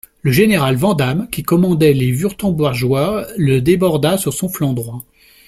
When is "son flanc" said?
4.33-4.73